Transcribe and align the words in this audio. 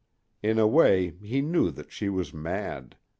In 0.41 0.57
a 0.57 0.65
way 0.65 1.11
he 1.21 1.43
knew 1.43 1.69
that 1.69 1.91
she 1.91 2.09
was 2.09 2.33
mad. 2.33 2.95